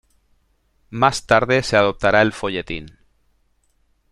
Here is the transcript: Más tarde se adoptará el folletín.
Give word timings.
Más 0.89 1.27
tarde 1.27 1.61
se 1.61 1.77
adoptará 1.77 2.23
el 2.23 2.33
folletín. 2.33 2.97